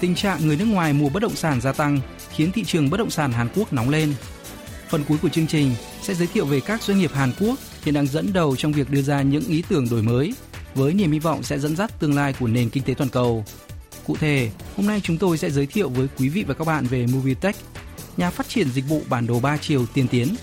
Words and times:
tình 0.00 0.14
trạng 0.14 0.46
người 0.46 0.56
nước 0.56 0.64
ngoài 0.64 0.92
mua 0.92 1.08
bất 1.08 1.22
động 1.22 1.36
sản 1.36 1.60
gia 1.60 1.72
tăng 1.72 2.00
khiến 2.30 2.52
thị 2.52 2.64
trường 2.64 2.90
bất 2.90 2.96
động 2.96 3.10
sản 3.10 3.32
Hàn 3.32 3.48
Quốc 3.54 3.72
nóng 3.72 3.90
lên. 3.90 4.14
Phần 4.88 5.04
cuối 5.08 5.18
của 5.22 5.28
chương 5.28 5.46
trình 5.46 5.74
sẽ 6.02 6.14
giới 6.14 6.26
thiệu 6.26 6.46
về 6.46 6.60
các 6.60 6.82
doanh 6.82 6.98
nghiệp 6.98 7.10
Hàn 7.14 7.32
Quốc 7.40 7.58
hiện 7.84 7.94
đang 7.94 8.06
dẫn 8.06 8.32
đầu 8.32 8.56
trong 8.56 8.72
việc 8.72 8.90
đưa 8.90 9.02
ra 9.02 9.22
những 9.22 9.44
ý 9.48 9.62
tưởng 9.68 9.88
đổi 9.90 10.02
mới 10.02 10.34
với 10.74 10.94
niềm 10.94 11.12
hy 11.12 11.18
vọng 11.18 11.42
sẽ 11.42 11.58
dẫn 11.58 11.76
dắt 11.76 12.00
tương 12.00 12.14
lai 12.14 12.34
của 12.40 12.46
nền 12.46 12.70
kinh 12.70 12.82
tế 12.82 12.94
toàn 12.94 13.10
cầu. 13.10 13.44
Cụ 14.06 14.16
thể, 14.16 14.50
hôm 14.76 14.86
nay 14.86 15.00
chúng 15.02 15.18
tôi 15.18 15.38
sẽ 15.38 15.50
giới 15.50 15.66
thiệu 15.66 15.88
với 15.88 16.08
quý 16.18 16.28
vị 16.28 16.44
và 16.48 16.54
các 16.54 16.66
bạn 16.66 16.86
về 16.86 17.06
Movietech, 17.06 17.56
nhà 18.16 18.30
phát 18.30 18.48
triển 18.48 18.70
dịch 18.70 18.84
vụ 18.88 19.02
bản 19.08 19.26
đồ 19.26 19.40
3 19.40 19.56
chiều 19.56 19.86
tiên 19.94 20.08
tiến 20.08 20.34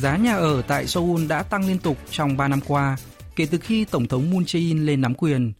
Giá 0.00 0.16
nhà 0.16 0.34
ở 0.34 0.62
tại 0.62 0.86
Seoul 0.86 1.26
đã 1.26 1.42
tăng 1.42 1.66
liên 1.66 1.78
tục 1.78 1.98
trong 2.10 2.36
3 2.36 2.48
năm 2.48 2.60
qua 2.66 2.96
kể 3.36 3.46
từ 3.50 3.58
khi 3.58 3.84
Tổng 3.84 4.08
thống 4.08 4.30
Moon 4.30 4.42
Jae-in 4.42 4.84
lên 4.84 5.00
nắm 5.00 5.14
quyền. 5.14 5.52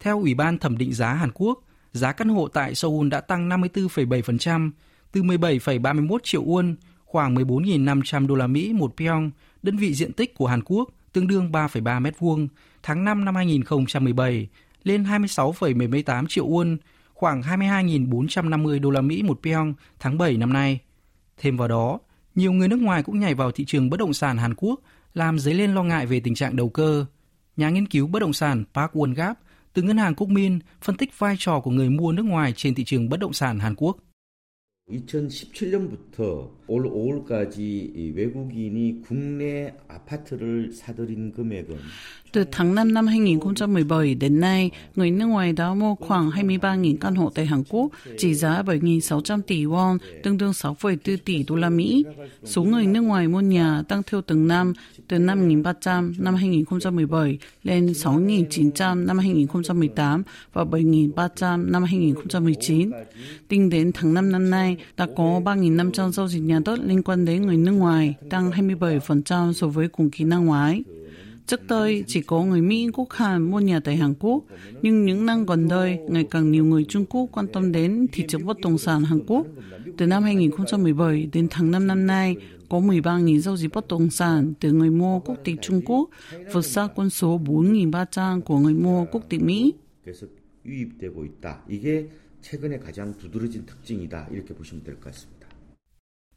Theo 0.00 0.20
Ủy 0.20 0.34
ban 0.34 0.58
thẩm 0.58 0.78
định 0.78 0.92
giá 0.92 1.12
Hàn 1.12 1.30
Quốc, 1.34 1.58
giá 1.92 2.12
căn 2.12 2.28
hộ 2.28 2.48
tại 2.48 2.74
Seoul 2.74 3.08
đã 3.08 3.20
tăng 3.20 3.48
54,7%, 3.48 4.70
từ 5.12 5.22
17,31 5.22 6.18
triệu 6.22 6.44
won, 6.44 6.74
khoảng 7.04 7.34
14.500 7.34 8.26
đô 8.26 8.34
la 8.34 8.46
Mỹ 8.46 8.72
một 8.72 8.96
pyong, 8.96 9.30
đơn 9.62 9.76
vị 9.76 9.94
diện 9.94 10.12
tích 10.12 10.34
của 10.34 10.46
Hàn 10.46 10.62
Quốc 10.64 10.90
tương 11.12 11.26
đương 11.26 11.52
3,3 11.52 12.00
mét 12.00 12.18
vuông, 12.18 12.48
tháng 12.82 13.04
5 13.04 13.24
năm 13.24 13.34
2017 13.34 14.48
lên 14.82 15.04
26,78 15.04 16.26
triệu 16.26 16.48
won, 16.48 16.76
khoảng 17.14 17.42
22.450 17.42 18.80
đô 18.80 18.90
la 18.90 19.00
Mỹ 19.00 19.22
một 19.22 19.40
pyong 19.42 19.74
tháng 19.98 20.18
7 20.18 20.36
năm 20.36 20.52
nay. 20.52 20.78
Thêm 21.36 21.56
vào 21.56 21.68
đó, 21.68 21.98
nhiều 22.34 22.52
người 22.52 22.68
nước 22.68 22.80
ngoài 22.80 23.02
cũng 23.02 23.20
nhảy 23.20 23.34
vào 23.34 23.52
thị 23.52 23.64
trường 23.64 23.90
bất 23.90 24.00
động 24.00 24.14
sản 24.14 24.38
Hàn 24.38 24.54
Quốc, 24.54 24.80
làm 25.14 25.38
dấy 25.38 25.54
lên 25.54 25.74
lo 25.74 25.82
ngại 25.82 26.06
về 26.06 26.20
tình 26.20 26.34
trạng 26.34 26.56
đầu 26.56 26.68
cơ. 26.68 27.06
Nhà 27.56 27.70
nghiên 27.70 27.86
cứu 27.86 28.06
bất 28.06 28.18
động 28.18 28.32
sản 28.32 28.64
Park 28.74 28.92
Won-gap 28.92 29.34
từ 29.72 29.82
ngân 29.82 29.98
hàng 29.98 30.14
Quốc 30.14 30.28
Min 30.28 30.58
phân 30.82 30.96
tích 30.96 31.18
vai 31.18 31.36
trò 31.38 31.60
của 31.60 31.70
người 31.70 31.90
mua 31.90 32.12
nước 32.12 32.22
ngoài 32.22 32.52
trên 32.56 32.74
thị 32.74 32.84
trường 32.84 33.08
bất 33.08 33.20
động 33.20 33.32
sản 33.32 33.58
Hàn 33.58 33.74
Quốc. 33.76 33.96
2017년부터 34.89 36.51
올 36.67 36.83
5월까지 36.83 38.13
외국인이 38.15 39.01
국내 39.01 39.73
아파트를 39.87 40.71
사들인 40.71 41.31
금액은 41.31 41.77
từ 42.35 42.43
tháng 42.51 42.75
5 42.75 42.93
năm 42.93 43.07
2017 43.07 44.15
đến 44.15 44.39
nay, 44.39 44.71
người 44.95 45.11
nước 45.11 45.25
ngoài 45.25 45.53
đã 45.53 45.73
mua 45.73 45.95
khoảng 45.95 46.29
23.000 46.29 46.97
căn 47.01 47.15
hộ 47.15 47.31
tại 47.35 47.45
Hàn 47.45 47.63
Quốc, 47.69 47.91
trị 48.17 48.33
giá 48.33 48.61
7.600 48.61 49.41
tỷ 49.41 49.65
won, 49.65 49.97
tương 50.23 50.37
đương 50.37 50.51
6,4 50.51 51.17
tỷ 51.25 51.43
đô 51.47 51.55
la 51.55 51.69
Mỹ. 51.69 52.05
Số 52.43 52.63
người 52.63 52.87
nước 52.87 53.01
ngoài 53.01 53.27
mua 53.27 53.41
nhà 53.41 53.83
tăng 53.87 54.03
theo 54.03 54.21
từng 54.21 54.47
năm, 54.47 54.73
từ 55.10 55.18
5.300 55.18 56.12
năm 56.18 56.34
2017 56.34 57.38
lên 57.62 57.86
6.900 57.86 59.06
năm 59.06 59.18
2018 59.18 60.22
và 60.52 60.64
7.300 60.64 61.70
năm 61.70 61.82
2019. 61.82 62.90
Tính 63.48 63.70
đến 63.70 63.92
tháng 63.94 64.14
5 64.14 64.32
năm 64.32 64.50
nay, 64.50 64.76
đã 64.96 65.06
có 65.16 65.40
3.500 65.44 66.12
giao 66.12 66.28
dịch 66.28 66.40
nhà 66.40 66.60
đất 66.64 66.78
liên 66.84 67.02
quan 67.02 67.24
đến 67.24 67.46
người 67.46 67.56
nước 67.56 67.72
ngoài, 67.72 68.14
tăng 68.30 68.50
27% 68.50 69.52
so 69.52 69.66
với 69.66 69.88
cùng 69.88 70.10
kỳ 70.10 70.24
năm 70.24 70.46
ngoái. 70.46 70.82
Trước 71.46 71.66
đây 71.68 72.04
chỉ 72.06 72.22
có 72.22 72.42
người 72.42 72.62
Mỹ, 72.62 72.88
Quốc 72.92 73.12
Hàn 73.12 73.50
mua 73.50 73.60
nhà 73.60 73.80
tại 73.80 73.96
Hàn 73.96 74.14
Quốc, 74.20 74.44
nhưng 74.82 75.04
những 75.06 75.26
năm 75.26 75.46
gần 75.46 75.68
đây, 75.68 75.98
ngày 76.08 76.26
càng 76.30 76.52
nhiều 76.52 76.64
người 76.64 76.84
Trung 76.84 77.04
Quốc 77.06 77.28
quan 77.32 77.46
tâm 77.52 77.72
đến 77.72 78.06
thị 78.12 78.24
trường 78.28 78.46
bất 78.46 78.60
động 78.60 78.78
sản 78.78 79.04
Hàn 79.04 79.20
Quốc. 79.26 79.46
Từ 79.96 80.06
năm 80.06 80.22
2017 80.22 81.28
đến 81.32 81.46
tháng 81.50 81.70
5 81.70 81.86
năm 81.86 82.06
nay, 82.06 82.36
có 82.69 82.79
13.000 82.79 83.39
giao 83.39 83.57
dịch 83.57 83.73
bất 83.73 83.87
động 83.87 84.09
sản 84.09 84.53
từ 84.59 84.71
người 84.71 84.89
mua 84.89 85.19
quốc 85.19 85.35
tịch 85.43 85.55
Trung 85.61 85.81
Quốc, 85.85 86.09
vượt 86.53 86.65
xa 86.65 86.87
con 86.95 87.09
số 87.09 87.39
4.300 87.45 88.41
của 88.41 88.59
người 88.59 88.73
mua 88.73 89.05
quốc 89.11 89.23
tịch 89.29 89.41
Mỹ. 89.41 89.73
유입되고 90.65 91.25
있다. 91.25 91.61
이게 91.69 92.09
최근에 92.41 92.79
가장 92.79 93.13
두드러진 93.17 93.65
특징이다. 93.65 94.27
이렇게 94.31 94.53
보시면 94.53 94.83
될 94.83 94.99
것 94.99 95.11
같습니다. 95.11 95.47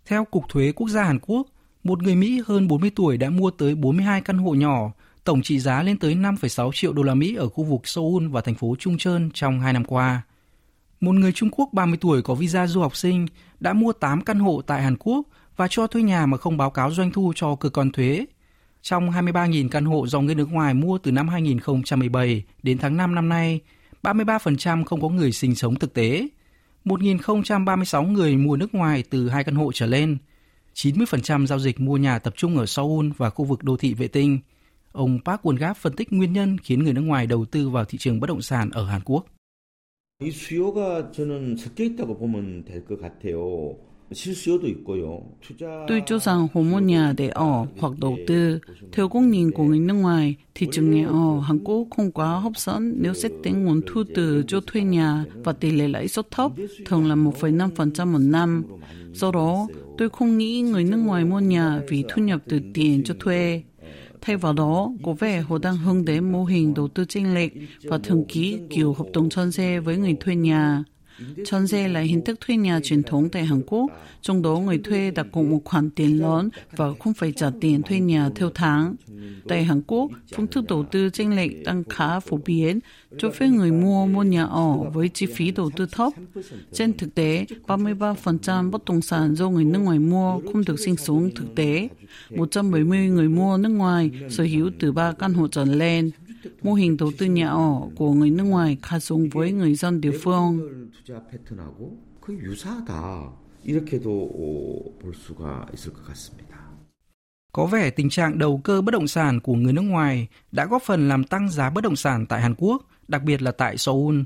Theo 0.04 0.24
Cục 0.24 0.48
Thuế 0.48 0.72
Quốc 0.72 0.88
gia 0.88 1.04
Hàn 1.04 1.18
Quốc, 1.18 1.46
một 1.84 2.02
người 2.02 2.14
Mỹ 2.14 2.42
hơn 2.46 2.68
40 2.68 2.90
tuổi 2.96 3.16
đã 3.16 3.30
mua 3.30 3.50
tới 3.50 3.74
42 3.74 4.20
căn 4.20 4.38
hộ 4.38 4.54
nhỏ, 4.54 4.92
tổng 5.24 5.42
trị 5.42 5.58
giá 5.58 5.82
lên 5.82 5.98
tới 5.98 6.14
5,6 6.14 6.70
triệu 6.72 6.92
đô 6.92 7.02
la 7.02 7.14
Mỹ 7.14 7.34
ở 7.34 7.48
khu 7.48 7.64
vực 7.64 7.88
Seoul 7.88 8.28
và 8.28 8.40
thành 8.40 8.54
phố 8.54 8.76
Trung 8.78 8.98
Trơn 8.98 9.30
trong 9.34 9.60
hai 9.60 9.72
năm 9.72 9.84
qua. 9.84 10.22
Một 11.00 11.12
người 11.12 11.32
Trung 11.32 11.50
Quốc 11.52 11.68
30 11.72 11.98
tuổi 12.00 12.22
có 12.22 12.34
visa 12.34 12.66
du 12.66 12.80
học 12.80 12.96
sinh 12.96 13.26
đã 13.60 13.72
mua 13.72 13.92
8 13.92 14.20
căn 14.24 14.38
hộ 14.38 14.62
tại 14.66 14.82
Hàn 14.82 14.96
Quốc 14.96 15.26
và 15.56 15.68
cho 15.70 15.86
thuê 15.86 16.02
nhà 16.02 16.26
mà 16.26 16.36
không 16.36 16.56
báo 16.56 16.70
cáo 16.70 16.90
doanh 16.90 17.10
thu 17.10 17.32
cho 17.36 17.54
cơ 17.54 17.68
quan 17.68 17.90
thuế. 17.92 18.26
Trong 18.82 19.10
23.000 19.10 19.68
căn 19.68 19.84
hộ 19.84 20.06
do 20.06 20.20
người 20.20 20.34
nước 20.34 20.52
ngoài 20.52 20.74
mua 20.74 20.98
từ 20.98 21.12
năm 21.12 21.28
2017 21.28 22.42
đến 22.62 22.78
tháng 22.78 22.96
5 22.96 23.14
năm 23.14 23.28
nay, 23.28 23.60
33% 24.02 24.84
không 24.84 25.00
có 25.00 25.08
người 25.08 25.32
sinh 25.32 25.54
sống 25.54 25.74
thực 25.74 25.94
tế. 25.94 26.28
1.036 26.84 28.12
người 28.12 28.36
mua 28.36 28.56
nước 28.56 28.74
ngoài 28.74 29.04
từ 29.10 29.28
hai 29.28 29.44
căn 29.44 29.54
hộ 29.54 29.72
trở 29.72 29.86
lên. 29.86 30.18
90% 30.74 31.46
giao 31.46 31.58
dịch 31.58 31.80
mua 31.80 31.96
nhà 31.96 32.18
tập 32.18 32.34
trung 32.36 32.58
ở 32.58 32.66
Seoul 32.66 33.10
và 33.16 33.30
khu 33.30 33.44
vực 33.44 33.64
đô 33.64 33.76
thị 33.76 33.94
vệ 33.94 34.08
tinh. 34.08 34.38
Ông 34.92 35.18
Park 35.24 35.42
Won-gap 35.42 35.74
phân 35.74 35.92
tích 35.92 36.12
nguyên 36.12 36.32
nhân 36.32 36.58
khiến 36.58 36.84
người 36.84 36.92
nước 36.92 37.00
ngoài 37.00 37.26
đầu 37.26 37.44
tư 37.44 37.68
vào 37.68 37.84
thị 37.84 37.98
trường 37.98 38.20
bất 38.20 38.26
động 38.26 38.42
sản 38.42 38.70
ở 38.70 38.84
Hàn 38.86 39.00
Quốc. 39.04 39.26
이 40.20 40.32
수요가 40.32 41.12
저는 41.12 41.56
섞여 41.56 41.84
있다고 41.84 42.18
보면 42.18 42.64
될 42.64 42.84
것 42.84 43.00
같아요. 43.00 43.76
Tôi 45.87 46.01
cho 46.05 46.19
rằng 46.19 46.47
nhà 46.85 47.13
để 47.17 47.29
ở 47.29 47.65
hoặc 47.79 47.93
đầu 48.01 48.17
tư, 48.27 48.59
theo 48.91 49.07
góc 49.07 49.23
nhìn 49.23 49.51
của 49.51 49.63
người 49.63 49.79
nước 49.79 49.93
ngoài, 49.93 50.35
thị 50.55 50.67
trường 50.71 50.91
nhà 50.91 51.07
ở 51.07 51.39
Hàn 51.39 51.59
Quốc 51.63 51.87
không 51.95 52.11
quá 52.11 52.39
hấp 52.39 52.57
dẫn 52.57 52.93
nếu 52.97 53.13
xét 53.13 53.31
tính 53.43 53.65
nguồn 53.65 53.81
thu 53.87 54.03
từ 54.15 54.43
cho 54.47 54.61
thuê 54.67 54.81
nhà 54.81 55.25
và 55.43 55.53
tỷ 55.53 55.71
lệ 55.71 55.87
lãi 55.87 56.07
suất 56.07 56.31
thấp, 56.31 56.51
thường 56.85 57.09
là 57.09 57.15
1,5% 57.15 58.07
một 58.07 58.19
năm. 58.19 58.63
Do 59.13 59.31
đó, 59.31 59.67
tôi 59.97 60.09
không 60.09 60.37
nghĩ 60.37 60.61
người 60.61 60.83
nước 60.83 60.97
ngoài 60.97 61.25
mua 61.25 61.39
nhà 61.39 61.81
vì 61.87 62.03
thu 62.09 62.21
nhập 62.21 62.41
từ 62.47 62.59
tiền 62.73 63.03
cho 63.03 63.13
thuê. 63.19 63.63
Thay 64.21 64.37
vào 64.37 64.53
đó, 64.53 64.91
có 65.03 65.13
vẻ 65.13 65.41
họ 65.41 65.57
đang 65.57 65.77
hướng 65.77 66.05
đến 66.05 66.31
mô 66.31 66.43
hình 66.45 66.73
đầu 66.73 66.87
tư 66.87 67.05
chênh 67.05 67.33
lệch 67.33 67.51
và 67.83 67.97
thường 67.97 68.25
ký 68.27 68.59
kiểu 68.69 68.93
hợp 68.93 69.05
đồng 69.13 69.29
chân 69.29 69.51
xe 69.51 69.79
với 69.79 69.97
người 69.97 70.15
thuê 70.19 70.35
nhà. 70.35 70.83
Chonse 71.45 71.87
là 71.87 71.99
hình 71.99 72.21
thức 72.21 72.39
thuê 72.41 72.57
nhà 72.57 72.79
truyền 72.83 73.03
thống 73.03 73.29
tại 73.29 73.45
Hàn 73.45 73.61
Quốc, 73.67 73.91
trong 74.21 74.41
đó 74.41 74.59
người 74.59 74.77
thuê 74.77 75.11
đặt 75.11 75.27
cọc 75.31 75.43
một 75.45 75.61
khoản 75.65 75.89
tiền 75.89 76.21
lớn 76.21 76.49
và 76.75 76.93
không 76.99 77.13
phải 77.13 77.31
trả 77.31 77.51
tiền 77.61 77.81
thuê 77.81 77.99
nhà 77.99 78.29
theo 78.35 78.49
tháng. 78.53 78.95
Tại 79.47 79.63
Hàn 79.63 79.81
Quốc, 79.87 80.11
phương 80.35 80.47
thức 80.47 80.65
đầu 80.67 80.85
tư 80.91 81.09
chênh 81.09 81.35
lệch 81.35 81.63
đang 81.63 81.83
khá 81.89 82.19
phổ 82.19 82.39
biến, 82.45 82.79
cho 83.17 83.31
phép 83.31 83.47
người 83.47 83.71
mua 83.71 84.05
mua 84.05 84.23
nhà 84.23 84.43
ở 84.43 84.75
với 84.93 85.09
chi 85.09 85.25
phí 85.25 85.51
đầu 85.51 85.69
tư 85.75 85.85
thấp. 85.91 86.13
Trên 86.73 86.97
thực 86.97 87.15
tế, 87.15 87.45
33% 87.67 88.71
bất 88.71 88.85
động 88.85 89.01
sản 89.01 89.35
do 89.35 89.49
người 89.49 89.65
nước 89.65 89.79
ngoài 89.79 89.99
mua 89.99 90.41
không 90.51 90.63
được 90.67 90.79
sinh 90.79 90.95
sống 90.95 91.29
thực 91.35 91.55
tế. 91.55 91.89
170 92.29 93.07
người 93.07 93.29
mua 93.29 93.57
nước 93.57 93.69
ngoài 93.69 94.11
sở 94.29 94.43
hữu 94.43 94.71
từ 94.79 94.91
3 94.91 95.11
căn 95.11 95.33
hộ 95.33 95.47
trở 95.47 95.65
lên 95.65 96.11
mô 96.61 96.73
hình 96.73 96.97
đầu 96.97 97.11
tư 97.17 97.25
nhà 97.25 97.49
ở 97.49 97.73
của 97.95 98.13
người 98.13 98.29
nước 98.29 98.43
ngoài 98.43 98.77
khá 98.81 98.99
giống 98.99 99.29
với 99.29 99.51
người 99.51 99.75
dân 99.75 100.01
địa 100.01 100.17
phương. 100.21 100.69
Có 107.51 107.65
vẻ 107.65 107.89
tình 107.89 108.09
trạng 108.09 108.37
đầu 108.37 108.61
cơ 108.63 108.81
bất 108.81 108.91
động 108.91 109.07
sản 109.07 109.39
của 109.39 109.53
người 109.53 109.73
nước 109.73 109.81
ngoài 109.81 110.27
đã 110.51 110.65
góp 110.65 110.83
phần 110.83 111.07
làm 111.07 111.23
tăng 111.23 111.49
giá 111.49 111.69
bất 111.69 111.83
động 111.83 111.95
sản 111.95 112.25
tại 112.25 112.41
Hàn 112.41 112.55
Quốc, 112.57 112.89
đặc 113.07 113.23
biệt 113.23 113.41
là 113.41 113.51
tại 113.51 113.77
Seoul. 113.77 114.21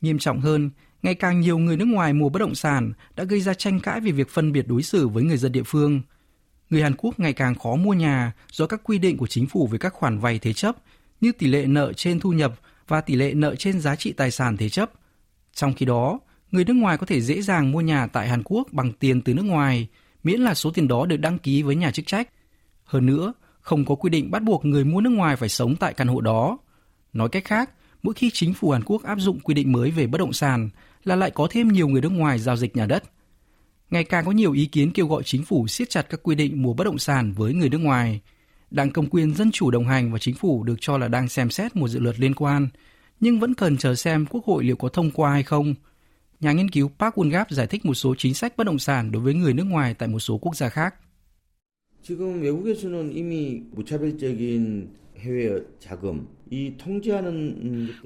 Nghiêm 0.00 0.18
trọng 0.18 0.40
hơn, 0.40 0.70
ngày 1.02 1.14
càng 1.14 1.40
nhiều 1.40 1.58
người 1.58 1.76
nước 1.76 1.88
ngoài 1.88 2.12
mua 2.12 2.28
bất 2.28 2.38
động 2.38 2.54
sản 2.54 2.92
đã 3.16 3.24
gây 3.24 3.40
ra 3.40 3.54
tranh 3.54 3.80
cãi 3.80 4.00
về 4.00 4.12
việc 4.12 4.28
phân 4.28 4.52
biệt 4.52 4.68
đối 4.68 4.82
xử 4.82 5.08
với 5.08 5.22
người 5.22 5.36
dân 5.36 5.52
địa 5.52 5.62
phương. 5.62 6.00
Người 6.70 6.82
Hàn 6.82 6.94
Quốc 6.98 7.20
ngày 7.20 7.32
càng 7.32 7.54
khó 7.54 7.76
mua 7.76 7.92
nhà 7.92 8.32
do 8.52 8.66
các 8.66 8.80
quy 8.84 8.98
định 8.98 9.16
của 9.16 9.26
chính 9.26 9.46
phủ 9.46 9.66
về 9.66 9.78
các 9.78 9.94
khoản 9.94 10.18
vay 10.18 10.38
thế 10.38 10.52
chấp 10.52 10.76
như 11.20 11.32
tỷ 11.32 11.46
lệ 11.46 11.66
nợ 11.66 11.92
trên 11.92 12.20
thu 12.20 12.32
nhập 12.32 12.60
và 12.88 13.00
tỷ 13.00 13.14
lệ 13.14 13.34
nợ 13.34 13.54
trên 13.54 13.80
giá 13.80 13.96
trị 13.96 14.12
tài 14.12 14.30
sản 14.30 14.56
thế 14.56 14.68
chấp. 14.68 14.90
Trong 15.54 15.74
khi 15.74 15.86
đó, 15.86 16.18
người 16.50 16.64
nước 16.64 16.74
ngoài 16.74 16.98
có 16.98 17.06
thể 17.06 17.20
dễ 17.20 17.42
dàng 17.42 17.72
mua 17.72 17.80
nhà 17.80 18.06
tại 18.06 18.28
Hàn 18.28 18.42
Quốc 18.44 18.68
bằng 18.72 18.92
tiền 18.92 19.20
từ 19.22 19.34
nước 19.34 19.44
ngoài, 19.44 19.88
miễn 20.22 20.40
là 20.40 20.54
số 20.54 20.70
tiền 20.70 20.88
đó 20.88 21.06
được 21.06 21.16
đăng 21.16 21.38
ký 21.38 21.62
với 21.62 21.76
nhà 21.76 21.90
chức 21.90 22.06
trách. 22.06 22.28
Hơn 22.84 23.06
nữa, 23.06 23.32
không 23.60 23.84
có 23.84 23.94
quy 23.94 24.10
định 24.10 24.30
bắt 24.30 24.42
buộc 24.42 24.64
người 24.64 24.84
mua 24.84 25.00
nước 25.00 25.10
ngoài 25.10 25.36
phải 25.36 25.48
sống 25.48 25.76
tại 25.76 25.94
căn 25.94 26.08
hộ 26.08 26.20
đó. 26.20 26.58
Nói 27.12 27.28
cách 27.28 27.44
khác, 27.44 27.70
mỗi 28.02 28.14
khi 28.14 28.30
chính 28.30 28.54
phủ 28.54 28.70
Hàn 28.70 28.82
Quốc 28.84 29.02
áp 29.02 29.18
dụng 29.18 29.40
quy 29.40 29.54
định 29.54 29.72
mới 29.72 29.90
về 29.90 30.06
bất 30.06 30.18
động 30.18 30.32
sản 30.32 30.68
là 31.04 31.16
lại 31.16 31.30
có 31.30 31.48
thêm 31.50 31.68
nhiều 31.68 31.88
người 31.88 32.00
nước 32.00 32.12
ngoài 32.12 32.38
giao 32.38 32.56
dịch 32.56 32.76
nhà 32.76 32.86
đất. 32.86 33.04
Ngày 33.90 34.04
càng 34.04 34.24
có 34.24 34.30
nhiều 34.32 34.52
ý 34.52 34.66
kiến 34.66 34.90
kêu 34.90 35.06
gọi 35.06 35.22
chính 35.22 35.44
phủ 35.44 35.66
siết 35.66 35.90
chặt 35.90 36.02
các 36.02 36.20
quy 36.22 36.34
định 36.34 36.62
mua 36.62 36.74
bất 36.74 36.84
động 36.84 36.98
sản 36.98 37.32
với 37.32 37.54
người 37.54 37.68
nước 37.68 37.78
ngoài. 37.78 38.20
Đảng 38.71 38.91
Cầm 38.91 39.09
quyền 39.09 39.35
Dân 39.35 39.51
chủ 39.51 39.71
đồng 39.71 39.87
hành 39.87 40.11
và 40.11 40.19
chính 40.19 40.35
phủ 40.35 40.63
được 40.63 40.75
cho 40.79 40.97
là 40.97 41.07
đang 41.07 41.29
xem 41.29 41.49
xét 41.49 41.75
một 41.75 41.87
dự 41.87 41.99
luật 41.99 42.19
liên 42.19 42.35
quan, 42.35 42.67
nhưng 43.19 43.39
vẫn 43.39 43.53
cần 43.53 43.77
chờ 43.77 43.95
xem 43.95 44.25
Quốc 44.25 44.45
hội 44.45 44.63
liệu 44.63 44.75
có 44.75 44.89
thông 44.89 45.11
qua 45.11 45.31
hay 45.31 45.43
không. 45.43 45.75
Nhà 46.39 46.51
nghiên 46.51 46.69
cứu 46.69 46.91
Park 46.99 47.15
Won-gap 47.15 47.45
giải 47.49 47.67
thích 47.67 47.85
một 47.85 47.93
số 47.93 48.15
chính 48.17 48.33
sách 48.33 48.57
bất 48.57 48.63
động 48.63 48.79
sản 48.79 49.11
đối 49.11 49.21
với 49.21 49.33
người 49.33 49.53
nước 49.53 49.63
ngoài 49.63 49.93
tại 49.93 50.09
một 50.09 50.19
số 50.19 50.37
quốc 50.37 50.55
gia 50.55 50.69
khác. 50.69 50.95
지금 52.03 52.41
외국에서는 52.41 53.15
이미 53.15 53.63
무차별적인 53.71 54.89
해외 55.19 55.63
자금 55.79 56.27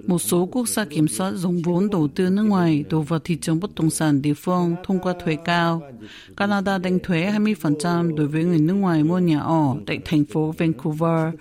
một 0.07 0.19
số 0.19 0.47
quốc 0.47 0.69
gia 0.69 0.85
kiểm 0.85 1.09
soát 1.09 1.33
dùng 1.33 1.63
vốn 1.63 1.91
đầu 1.91 2.09
tư 2.09 2.31
nước 2.31 2.43
ngoài 2.43 2.85
đổ 2.91 3.03
vào 3.03 3.19
thị 3.19 3.37
trường 3.41 3.61
bất 3.61 3.75
động 3.75 3.91
sản 3.91 4.23
địa 4.23 4.35
phương 4.35 4.75
thông 4.85 4.99
qua 4.99 5.15
thuế 5.25 5.37
cao. 5.45 5.83
Canada 6.37 6.79
đánh 6.79 6.99
thuế 7.03 7.31
20% 7.31 8.17
đối 8.17 8.27
với 8.27 8.45
người 8.45 8.59
nước 8.59 8.75
ngoài 8.75 9.05
mua 9.05 9.19
nhà 9.19 9.41
ở 9.41 9.75
tại 9.87 9.99
thành 10.05 10.25
phố 10.25 10.55
Vancouver. 10.59 11.35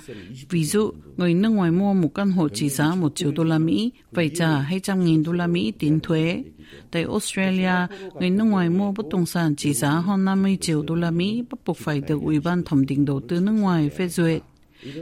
Ví 0.50 0.66
dụ, 0.66 0.92
người 1.18 1.34
nước 1.34 1.50
ngoài 1.50 1.72
mua 1.72 1.94
một 1.94 2.14
căn 2.14 2.32
hộ 2.32 2.50
trị 2.50 2.70
giá 2.70 2.96
1 2.96 3.16
triệu 3.16 3.32
đô 3.32 3.44
la 3.44 3.58
Mỹ 3.58 3.92
phải 4.14 4.30
trả 4.36 4.64
200.000 4.64 5.24
đô 5.24 5.32
la 5.32 5.48
Mỹ 5.48 5.74
tiền 5.80 6.00
thuế. 6.00 6.44
Tại 6.92 7.04
Australia, 7.04 7.88
người 8.20 8.30
nước 8.30 8.44
ngoài 8.44 8.70
mua 8.70 8.92
bất 8.92 9.06
động 9.10 9.26
sản 9.26 9.56
trị 9.56 9.74
giá 9.74 9.90
hơn 9.90 10.26
50 10.26 10.58
triệu 10.62 10.82
đô 10.82 10.96
la 10.96 11.12
Mỹ 11.12 11.44
bắt 11.50 11.60
buộc 11.66 11.78
phải 11.78 12.02
được 12.02 12.22
Ủy 12.24 12.40
ban 12.40 12.64
thẩm 12.64 12.86
định 12.86 13.06
đầu 13.06 13.22
tư 13.28 13.40
nước 13.40 13.52
ngoài 13.52 13.90
phê 13.90 14.08
duyệt. 14.08 14.42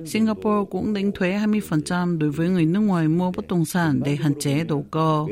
Singapore 0.05 0.69
cũng 0.71 0.93
đánh 0.93 1.11
thuế 1.11 1.37
20% 1.37 2.17
đối 2.17 2.29
với 2.29 2.49
người 2.49 2.65
nước 2.65 2.79
ngoài 2.79 3.07
mua 3.07 3.31
bất 3.31 3.47
động 3.47 3.65
sản 3.65 4.01
để 4.05 4.15
hạn 4.15 4.33
chế 4.39 4.63
đầu 4.63 4.85
cơ. 4.91 5.25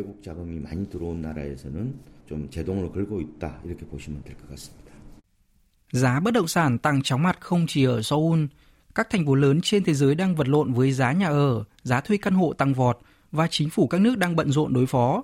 Giá 5.91 6.19
bất 6.19 6.33
động 6.33 6.47
sản 6.47 6.77
tăng 6.77 7.01
chóng 7.01 7.23
mặt 7.23 7.37
không 7.39 7.65
chỉ 7.67 7.83
ở 7.83 8.01
Seoul, 8.01 8.45
các 8.95 9.09
thành 9.09 9.25
phố 9.25 9.35
lớn 9.35 9.61
trên 9.61 9.83
thế 9.83 9.93
giới 9.93 10.15
đang 10.15 10.35
vật 10.35 10.47
lộn 10.47 10.73
với 10.73 10.91
giá 10.91 11.11
nhà 11.11 11.27
ở, 11.27 11.63
giá 11.83 12.01
thuê 12.01 12.17
căn 12.17 12.33
hộ 12.33 12.53
tăng 12.53 12.73
vọt 12.73 12.99
và 13.31 13.47
chính 13.51 13.69
phủ 13.69 13.87
các 13.87 14.01
nước 14.01 14.17
đang 14.17 14.35
bận 14.35 14.51
rộn 14.51 14.73
đối 14.73 14.85
phó. 14.85 15.23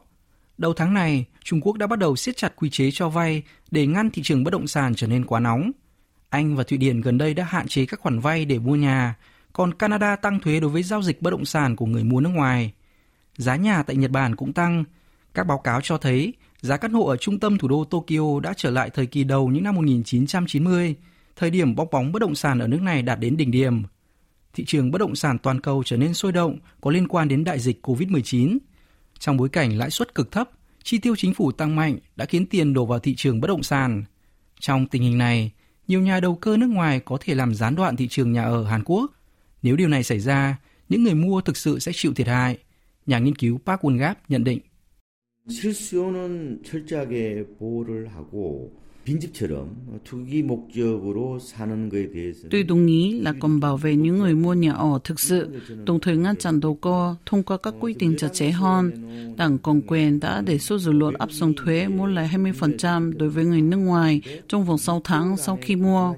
Đầu 0.57 0.73
tháng 0.73 0.93
này, 0.93 1.25
Trung 1.43 1.61
Quốc 1.61 1.77
đã 1.77 1.87
bắt 1.87 1.99
đầu 1.99 2.15
siết 2.15 2.37
chặt 2.37 2.53
quy 2.55 2.69
chế 2.69 2.91
cho 2.91 3.09
vay 3.09 3.43
để 3.71 3.87
ngăn 3.87 4.09
thị 4.11 4.21
trường 4.21 4.43
bất 4.43 4.51
động 4.51 4.67
sản 4.67 4.95
trở 4.95 5.07
nên 5.07 5.25
quá 5.25 5.39
nóng. 5.39 5.71
Anh 6.33 6.55
và 6.55 6.63
Thụy 6.63 6.77
Điển 6.77 7.01
gần 7.01 7.17
đây 7.17 7.33
đã 7.33 7.43
hạn 7.43 7.67
chế 7.67 7.85
các 7.85 7.99
khoản 7.99 8.19
vay 8.19 8.45
để 8.45 8.59
mua 8.59 8.75
nhà, 8.75 9.15
còn 9.53 9.73
Canada 9.73 10.15
tăng 10.15 10.39
thuế 10.39 10.59
đối 10.59 10.69
với 10.69 10.83
giao 10.83 11.01
dịch 11.01 11.21
bất 11.21 11.29
động 11.29 11.45
sản 11.45 11.75
của 11.75 11.85
người 11.85 12.03
mua 12.03 12.19
nước 12.19 12.29
ngoài. 12.29 12.73
Giá 13.37 13.55
nhà 13.55 13.83
tại 13.83 13.95
Nhật 13.95 14.11
Bản 14.11 14.35
cũng 14.35 14.53
tăng. 14.53 14.83
Các 15.33 15.47
báo 15.47 15.57
cáo 15.57 15.81
cho 15.81 15.97
thấy 15.97 16.33
giá 16.61 16.77
căn 16.77 16.93
hộ 16.93 17.05
ở 17.05 17.17
trung 17.17 17.39
tâm 17.39 17.57
thủ 17.57 17.67
đô 17.67 17.83
Tokyo 17.83 18.39
đã 18.43 18.53
trở 18.57 18.69
lại 18.69 18.89
thời 18.89 19.05
kỳ 19.05 19.23
đầu 19.23 19.47
những 19.47 19.63
năm 19.63 19.75
1990, 19.75 20.95
thời 21.35 21.49
điểm 21.49 21.75
bong 21.75 21.87
bóng 21.91 22.11
bất 22.11 22.21
động 22.21 22.35
sản 22.35 22.59
ở 22.59 22.67
nước 22.67 22.81
này 22.81 23.01
đạt 23.01 23.19
đến 23.19 23.37
đỉnh 23.37 23.51
điểm. 23.51 23.83
Thị 24.53 24.65
trường 24.67 24.91
bất 24.91 24.97
động 24.97 25.15
sản 25.15 25.37
toàn 25.37 25.61
cầu 25.61 25.83
trở 25.85 25.97
nên 25.97 26.13
sôi 26.13 26.31
động 26.31 26.57
có 26.81 26.91
liên 26.91 27.07
quan 27.07 27.27
đến 27.27 27.43
đại 27.43 27.59
dịch 27.59 27.87
COVID-19. 27.87 28.57
Trong 29.19 29.37
bối 29.37 29.49
cảnh 29.49 29.77
lãi 29.77 29.89
suất 29.89 30.15
cực 30.15 30.31
thấp, 30.31 30.49
chi 30.83 30.97
tiêu 30.97 31.15
chính 31.17 31.33
phủ 31.33 31.51
tăng 31.51 31.75
mạnh 31.75 31.97
đã 32.15 32.25
khiến 32.25 32.45
tiền 32.45 32.73
đổ 32.73 32.85
vào 32.85 32.99
thị 32.99 33.15
trường 33.17 33.41
bất 33.41 33.47
động 33.47 33.63
sản. 33.63 34.03
Trong 34.59 34.87
tình 34.87 35.01
hình 35.01 35.17
này, 35.17 35.51
nhiều 35.88 36.00
nhà 36.00 36.20
đầu 36.20 36.34
cơ 36.34 36.56
nước 36.56 36.70
ngoài 36.70 37.00
có 37.00 37.18
thể 37.20 37.34
làm 37.34 37.54
gián 37.54 37.74
đoạn 37.74 37.96
thị 37.96 38.08
trường 38.08 38.32
nhà 38.32 38.44
ở 38.44 38.64
Hàn 38.64 38.84
Quốc. 38.84 39.12
Nếu 39.62 39.76
điều 39.76 39.88
này 39.88 40.02
xảy 40.02 40.20
ra, 40.20 40.56
những 40.88 41.04
người 41.04 41.14
mua 41.14 41.40
thực 41.40 41.56
sự 41.56 41.78
sẽ 41.78 41.92
chịu 41.94 42.14
thiệt 42.14 42.26
hại. 42.26 42.58
Nhà 43.06 43.18
nghiên 43.18 43.34
cứu 43.34 43.58
Park 43.66 43.80
Won-gap 43.80 44.14
nhận 44.28 44.44
định. 44.44 44.60
실수요는 45.48 46.62
철저하게 46.62 47.44
보호를 47.58 48.08
하고 48.08 48.70
Tôi 52.51 52.63
đồng 52.63 52.87
ý 52.87 53.19
là 53.19 53.33
còn 53.39 53.59
bảo 53.59 53.77
vệ 53.77 53.95
những 53.95 54.17
người 54.19 54.35
mua 54.35 54.53
nhà 54.53 54.71
ở 54.73 54.99
thực 55.03 55.19
sự, 55.19 55.47
đồng 55.85 55.99
thời 55.99 56.17
ngăn 56.17 56.35
chặn 56.35 56.59
đầu 56.59 56.75
cơ 56.75 57.15
thông 57.25 57.43
qua 57.43 57.57
các 57.57 57.73
quy 57.79 57.93
định 57.93 58.15
chặt 58.17 58.27
chẽ 58.33 58.51
hơn. 58.51 58.91
Đảng 59.37 59.57
Cộng 59.57 59.81
quyền 59.81 60.19
đã 60.19 60.41
đề 60.41 60.57
xuất 60.57 60.81
dự 60.81 60.91
luật 60.91 61.13
áp 61.13 61.31
dụng 61.31 61.53
thuế 61.57 61.87
mua 61.87 62.05
lại 62.05 62.29
20% 62.33 63.17
đối 63.17 63.29
với 63.29 63.45
người 63.45 63.61
nước 63.61 63.77
ngoài 63.77 64.21
trong 64.47 64.65
vòng 64.65 64.77
6 64.77 65.01
tháng 65.03 65.37
sau 65.37 65.57
khi 65.61 65.75
mua. 65.75 66.15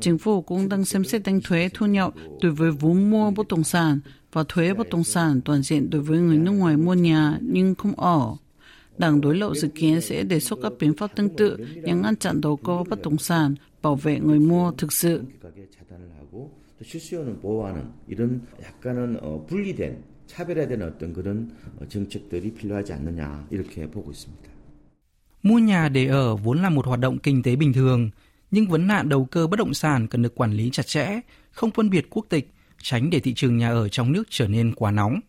Chính 0.00 0.18
phủ 0.18 0.42
cũng 0.42 0.68
đang 0.68 0.84
xem 0.84 1.04
xét 1.04 1.22
đánh 1.24 1.40
thuế 1.44 1.68
thu 1.74 1.86
nhập 1.86 2.14
đối 2.42 2.52
với 2.52 2.70
vốn 2.70 3.10
mua 3.10 3.30
bất 3.30 3.48
động 3.48 3.64
sản 3.64 4.00
và 4.32 4.44
thuế 4.48 4.74
bất 4.74 4.88
động 4.88 5.04
sản 5.04 5.40
toàn 5.44 5.62
diện 5.62 5.90
đối 5.90 6.02
với 6.02 6.18
người 6.18 6.38
nước 6.38 6.52
ngoài 6.52 6.76
mua 6.76 6.94
nhà 6.94 7.38
nhưng 7.40 7.74
không 7.74 7.92
ở. 8.00 8.36
Đảng 8.99 9.21
đối 9.21 9.35
lập 9.35 9.51
dự 9.55 9.67
kiến 9.67 10.01
sẽ 10.01 10.23
đề 10.23 10.39
xuất 10.39 10.59
các 10.63 10.73
biện 10.79 10.93
pháp 10.93 11.15
tương 11.15 11.35
tự 11.35 11.57
nhằm 11.83 12.01
ngăn 12.01 12.15
chặn 12.15 12.41
đầu 12.41 12.57
cơ 12.57 12.83
bất 12.89 13.01
động 13.01 13.17
sản, 13.17 13.55
bảo 13.81 13.95
vệ 13.95 14.19
người 14.19 14.39
mua 14.39 14.71
thực 14.71 14.93
sự. 14.93 15.21
실수요는 16.83 17.39
보호하는 17.39 17.89
이런 18.07 18.41
약간은 18.61 19.17
어, 19.21 19.45
분리된 19.47 20.03
차별화된 20.27 20.81
어떤 20.81 21.13
그런 21.13 21.51
정책들이 21.87 22.53
필요하지 22.53 22.93
않느냐 22.93 23.47
이렇게 23.49 23.89
보고 23.89 24.11
있습니다. 24.11 24.49
Mua 25.43 25.59
nhà 25.59 25.89
để 25.89 26.07
ở 26.07 26.35
vốn 26.35 26.61
là 26.61 26.69
một 26.69 26.85
hoạt 26.85 26.99
động 26.99 27.19
kinh 27.19 27.43
tế 27.43 27.55
bình 27.55 27.73
thường, 27.73 28.09
nhưng 28.51 28.67
vấn 28.67 28.87
nạn 28.87 29.09
đầu 29.09 29.25
cơ 29.25 29.47
bất 29.47 29.59
động 29.59 29.73
sản 29.73 30.07
cần 30.07 30.21
được 30.21 30.35
quản 30.35 30.51
lý 30.51 30.69
chặt 30.69 30.87
chẽ, 30.87 31.19
không 31.51 31.71
phân 31.71 31.89
biệt 31.89 32.09
quốc 32.09 32.25
tịch, 32.29 32.51
tránh 32.81 33.09
để 33.09 33.19
thị 33.19 33.33
trường 33.33 33.57
nhà 33.57 33.69
ở 33.69 33.89
trong 33.89 34.11
nước 34.11 34.23
trở 34.29 34.47
nên 34.47 34.75
quá 34.75 34.91
nóng. 34.91 35.19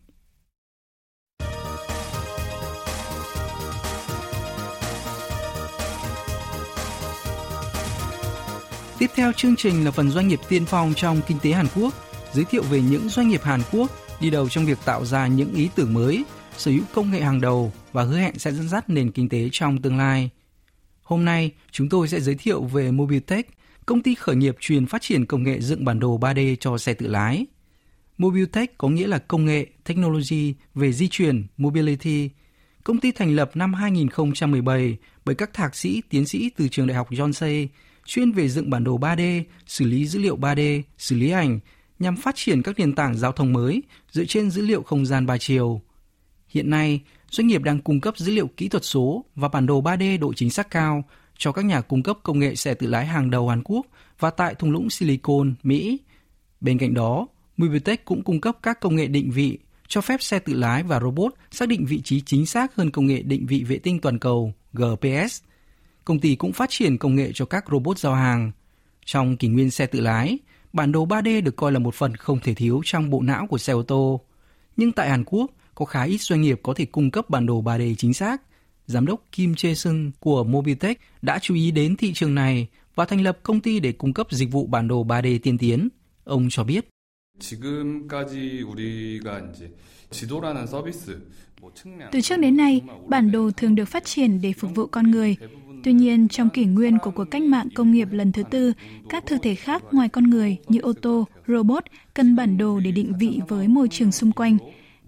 Tiếp 9.02 9.10
theo 9.14 9.32
chương 9.32 9.56
trình 9.56 9.84
là 9.84 9.90
phần 9.90 10.10
doanh 10.10 10.28
nghiệp 10.28 10.40
tiên 10.48 10.64
phong 10.66 10.94
trong 10.96 11.20
kinh 11.26 11.38
tế 11.42 11.52
Hàn 11.52 11.66
Quốc, 11.76 11.94
giới 12.32 12.44
thiệu 12.44 12.62
về 12.62 12.80
những 12.80 13.08
doanh 13.08 13.28
nghiệp 13.28 13.42
Hàn 13.42 13.60
Quốc 13.72 13.90
đi 14.20 14.30
đầu 14.30 14.48
trong 14.48 14.66
việc 14.66 14.78
tạo 14.84 15.04
ra 15.04 15.26
những 15.26 15.54
ý 15.54 15.68
tưởng 15.74 15.94
mới, 15.94 16.24
sở 16.56 16.70
hữu 16.70 16.82
công 16.94 17.10
nghệ 17.10 17.20
hàng 17.20 17.40
đầu 17.40 17.72
và 17.92 18.02
hứa 18.02 18.18
hẹn 18.18 18.38
sẽ 18.38 18.52
dẫn 18.52 18.68
dắt 18.68 18.90
nền 18.90 19.10
kinh 19.10 19.28
tế 19.28 19.48
trong 19.52 19.82
tương 19.82 19.98
lai. 19.98 20.30
Hôm 21.02 21.24
nay, 21.24 21.50
chúng 21.70 21.88
tôi 21.88 22.08
sẽ 22.08 22.20
giới 22.20 22.34
thiệu 22.34 22.62
về 22.62 22.90
Mobiltech, 22.90 23.48
công 23.86 24.02
ty 24.02 24.14
khởi 24.14 24.36
nghiệp 24.36 24.56
truyền 24.60 24.86
phát 24.86 25.02
triển 25.02 25.26
công 25.26 25.42
nghệ 25.42 25.60
dựng 25.60 25.84
bản 25.84 26.00
đồ 26.00 26.18
3D 26.18 26.56
cho 26.60 26.78
xe 26.78 26.94
tự 26.94 27.06
lái. 27.06 27.46
Mobiltech 28.18 28.78
có 28.78 28.88
nghĩa 28.88 29.06
là 29.06 29.18
công 29.18 29.44
nghệ, 29.44 29.66
technology 29.84 30.54
về 30.74 30.92
di 30.92 31.08
chuyển, 31.08 31.46
mobility. 31.56 32.30
Công 32.84 32.98
ty 32.98 33.12
thành 33.12 33.36
lập 33.36 33.50
năm 33.54 33.74
2017 33.74 34.96
bởi 35.24 35.34
các 35.34 35.52
thạc 35.52 35.76
sĩ, 35.76 36.02
tiến 36.10 36.26
sĩ 36.26 36.50
từ 36.56 36.68
trường 36.68 36.86
đại 36.86 36.96
học 36.96 37.08
Yonsei 37.18 37.68
chuyên 38.06 38.32
về 38.32 38.48
dựng 38.48 38.70
bản 38.70 38.84
đồ 38.84 38.98
3D, 38.98 39.42
xử 39.66 39.84
lý 39.84 40.06
dữ 40.06 40.18
liệu 40.18 40.36
3D, 40.36 40.82
xử 40.98 41.16
lý 41.16 41.30
ảnh 41.30 41.60
nhằm 41.98 42.16
phát 42.16 42.34
triển 42.36 42.62
các 42.62 42.78
nền 42.78 42.94
tảng 42.94 43.14
giao 43.14 43.32
thông 43.32 43.52
mới 43.52 43.82
dựa 44.10 44.24
trên 44.24 44.50
dữ 44.50 44.62
liệu 44.62 44.82
không 44.82 45.06
gian 45.06 45.26
ba 45.26 45.38
chiều. 45.38 45.80
Hiện 46.48 46.70
nay, 46.70 47.00
doanh 47.30 47.46
nghiệp 47.46 47.62
đang 47.62 47.80
cung 47.80 48.00
cấp 48.00 48.18
dữ 48.18 48.32
liệu 48.32 48.46
kỹ 48.46 48.68
thuật 48.68 48.84
số 48.84 49.24
và 49.34 49.48
bản 49.48 49.66
đồ 49.66 49.82
3D 49.82 50.18
độ 50.18 50.32
chính 50.32 50.50
xác 50.50 50.70
cao 50.70 51.04
cho 51.38 51.52
các 51.52 51.64
nhà 51.64 51.80
cung 51.80 52.02
cấp 52.02 52.18
công 52.22 52.38
nghệ 52.38 52.54
xe 52.54 52.74
tự 52.74 52.86
lái 52.86 53.06
hàng 53.06 53.30
đầu 53.30 53.48
Hàn 53.48 53.62
Quốc 53.64 53.86
và 54.18 54.30
tại 54.30 54.54
thung 54.54 54.70
lũng 54.70 54.90
Silicon, 54.90 55.54
Mỹ. 55.62 56.00
Bên 56.60 56.78
cạnh 56.78 56.94
đó, 56.94 57.26
Mobitech 57.56 58.04
cũng 58.04 58.22
cung 58.22 58.40
cấp 58.40 58.56
các 58.62 58.80
công 58.80 58.96
nghệ 58.96 59.06
định 59.06 59.30
vị 59.30 59.58
cho 59.88 60.00
phép 60.00 60.22
xe 60.22 60.38
tự 60.38 60.54
lái 60.54 60.82
và 60.82 61.00
robot 61.00 61.34
xác 61.50 61.68
định 61.68 61.86
vị 61.86 62.00
trí 62.00 62.20
chính 62.20 62.46
xác 62.46 62.74
hơn 62.74 62.90
công 62.90 63.06
nghệ 63.06 63.22
định 63.22 63.46
vị 63.46 63.64
vệ 63.64 63.78
tinh 63.78 64.00
toàn 64.00 64.18
cầu 64.18 64.52
GPS 64.72 65.42
công 66.04 66.20
ty 66.20 66.36
cũng 66.36 66.52
phát 66.52 66.70
triển 66.70 66.98
công 66.98 67.14
nghệ 67.14 67.30
cho 67.34 67.44
các 67.44 67.64
robot 67.70 67.98
giao 67.98 68.14
hàng. 68.14 68.52
Trong 69.04 69.36
kỷ 69.36 69.48
nguyên 69.48 69.70
xe 69.70 69.86
tự 69.86 70.00
lái, 70.00 70.38
bản 70.72 70.92
đồ 70.92 71.06
3D 71.06 71.42
được 71.42 71.56
coi 71.56 71.72
là 71.72 71.78
một 71.78 71.94
phần 71.94 72.16
không 72.16 72.40
thể 72.40 72.54
thiếu 72.54 72.80
trong 72.84 73.10
bộ 73.10 73.22
não 73.22 73.46
của 73.46 73.58
xe 73.58 73.72
ô 73.72 73.82
tô. 73.82 74.20
Nhưng 74.76 74.92
tại 74.92 75.10
Hàn 75.10 75.24
Quốc, 75.24 75.50
có 75.74 75.84
khá 75.84 76.02
ít 76.02 76.20
doanh 76.20 76.40
nghiệp 76.42 76.60
có 76.62 76.74
thể 76.74 76.84
cung 76.84 77.10
cấp 77.10 77.30
bản 77.30 77.46
đồ 77.46 77.62
3D 77.62 77.94
chính 77.98 78.14
xác. 78.14 78.42
Giám 78.86 79.06
đốc 79.06 79.24
Kim 79.32 79.52
Jae-sung 79.52 80.10
của 80.20 80.44
Mobitech 80.44 81.00
đã 81.22 81.38
chú 81.38 81.54
ý 81.54 81.70
đến 81.70 81.96
thị 81.96 82.12
trường 82.12 82.34
này 82.34 82.66
và 82.94 83.04
thành 83.04 83.20
lập 83.20 83.38
công 83.42 83.60
ty 83.60 83.80
để 83.80 83.92
cung 83.92 84.12
cấp 84.12 84.26
dịch 84.30 84.52
vụ 84.52 84.66
bản 84.66 84.88
đồ 84.88 85.04
3D 85.04 85.38
tiên 85.42 85.58
tiến. 85.58 85.88
Ông 86.24 86.48
cho 86.50 86.64
biết. 86.64 86.88
Từ 92.12 92.20
trước 92.20 92.36
đến 92.36 92.56
nay, 92.56 92.80
bản 93.06 93.30
đồ 93.30 93.50
thường 93.56 93.74
được 93.74 93.84
phát 93.84 94.04
triển 94.04 94.40
để 94.40 94.52
phục 94.52 94.74
vụ 94.74 94.86
con 94.86 95.10
người, 95.10 95.36
Tuy 95.82 95.92
nhiên, 95.92 96.28
trong 96.28 96.48
kỷ 96.48 96.64
nguyên 96.64 96.98
của 96.98 97.10
cuộc 97.10 97.24
cách 97.24 97.42
mạng 97.42 97.68
công 97.74 97.92
nghiệp 97.92 98.08
lần 98.10 98.32
thứ 98.32 98.42
tư, 98.50 98.72
các 99.08 99.26
thực 99.26 99.42
thể 99.42 99.54
khác 99.54 99.82
ngoài 99.92 100.08
con 100.08 100.30
người 100.30 100.56
như 100.68 100.80
ô 100.80 100.92
tô, 100.92 101.26
robot 101.48 101.84
cần 102.14 102.36
bản 102.36 102.58
đồ 102.58 102.80
để 102.80 102.90
định 102.90 103.12
vị 103.18 103.40
với 103.48 103.68
môi 103.68 103.88
trường 103.88 104.12
xung 104.12 104.32
quanh. 104.32 104.58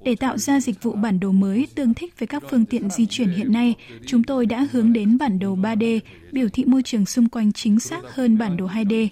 Để 0.04 0.14
tạo 0.14 0.38
ra 0.38 0.60
dịch 0.60 0.82
vụ 0.82 0.92
bản 0.92 1.20
đồ 1.20 1.32
mới 1.32 1.66
tương 1.74 1.94
thích 1.94 2.18
với 2.18 2.26
các 2.26 2.42
phương 2.50 2.64
tiện 2.64 2.90
di 2.90 3.06
chuyển 3.06 3.28
hiện 3.28 3.52
nay, 3.52 3.74
chúng 4.06 4.24
tôi 4.24 4.46
đã 4.46 4.66
hướng 4.72 4.92
đến 4.92 5.18
bản 5.18 5.38
đồ 5.38 5.56
3D, 5.56 6.00
biểu 6.32 6.48
thị 6.48 6.64
môi 6.66 6.82
trường 6.82 7.06
xung 7.06 7.28
quanh 7.28 7.52
chính 7.52 7.80
xác 7.80 8.00
hơn 8.14 8.38
bản 8.38 8.56
đồ 8.56 8.66
2D. 8.66 9.08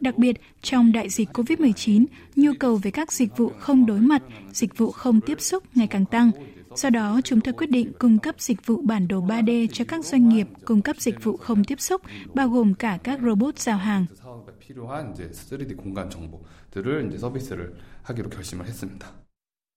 Đặc 0.00 0.18
biệt, 0.18 0.40
trong 0.62 0.92
đại 0.92 1.08
dịch 1.08 1.28
COVID-19, 1.32 2.04
nhu 2.36 2.52
cầu 2.58 2.76
về 2.76 2.90
các 2.90 3.12
dịch 3.12 3.36
vụ 3.36 3.52
không 3.58 3.86
đối 3.86 4.00
mặt, 4.00 4.22
dịch 4.52 4.78
vụ 4.78 4.90
không 4.90 5.20
tiếp 5.20 5.40
xúc 5.40 5.64
ngày 5.74 5.86
càng 5.86 6.04
tăng. 6.04 6.30
Do 6.76 6.90
đó, 6.90 7.20
chúng 7.24 7.40
tôi 7.40 7.54
quyết 7.54 7.70
định 7.70 7.92
cung 7.98 8.18
cấp 8.18 8.34
dịch 8.38 8.66
vụ 8.66 8.82
bản 8.82 9.08
đồ 9.08 9.20
3D 9.20 9.66
cho 9.72 9.84
các 9.88 10.04
doanh 10.04 10.28
nghiệp 10.28 10.48
cung 10.64 10.82
cấp 10.82 10.96
dịch 10.98 11.24
vụ 11.24 11.36
không 11.36 11.64
tiếp 11.64 11.80
xúc, 11.80 12.02
bao 12.34 12.48
gồm 12.48 12.74
cả 12.74 12.98
các 13.04 13.20
robot 13.22 13.58
giao 13.58 13.78
hàng. 13.78 14.06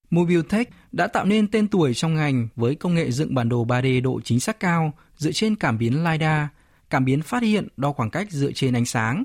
Mobiltech 0.09 0.69
đã 0.91 1.07
tạo 1.07 1.25
nên 1.25 1.47
tên 1.47 1.67
tuổi 1.67 1.93
trong 1.93 2.15
ngành 2.15 2.47
với 2.55 2.75
công 2.75 2.95
nghệ 2.95 3.11
dựng 3.11 3.35
bản 3.35 3.49
đồ 3.49 3.65
3D 3.65 4.01
độ 4.01 4.21
chính 4.23 4.39
xác 4.39 4.59
cao 4.59 4.93
dựa 5.17 5.31
trên 5.31 5.55
cảm 5.55 5.77
biến 5.77 6.03
LiDAR, 6.03 6.47
cảm 6.89 7.05
biến 7.05 7.21
phát 7.21 7.43
hiện 7.43 7.67
đo 7.77 7.91
khoảng 7.91 8.09
cách 8.09 8.31
dựa 8.31 8.51
trên 8.51 8.73
ánh 8.73 8.85
sáng. 8.85 9.23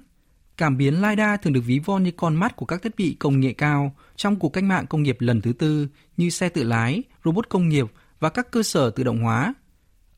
Cảm 0.61 0.77
biến 0.77 1.03
LiDAR 1.03 1.41
thường 1.43 1.53
được 1.53 1.61
ví 1.67 1.79
von 1.79 2.03
như 2.03 2.11
con 2.11 2.37
mắt 2.37 2.57
của 2.57 2.67
các 2.67 2.83
thiết 2.83 2.97
bị 2.97 3.17
công 3.19 3.41
nghệ 3.41 3.53
cao 3.53 3.95
trong 4.17 4.37
cuộc 4.37 4.49
cách 4.49 4.65
mạng 4.65 4.87
công 4.87 5.03
nghiệp 5.03 5.17
lần 5.21 5.41
thứ 5.41 5.53
tư 5.53 5.89
như 6.17 6.31
xe 6.31 6.49
tự 6.49 6.65
lái, 6.65 7.03
robot 7.25 7.49
công 7.49 7.69
nghiệp 7.69 7.87
và 8.19 8.29
các 8.29 8.51
cơ 8.51 8.63
sở 8.63 8.91
tự 8.91 9.05
động 9.05 9.23
hóa. 9.23 9.55